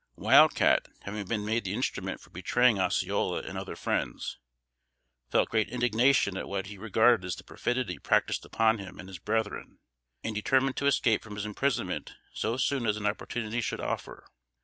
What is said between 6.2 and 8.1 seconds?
at what he regarded as the perfidy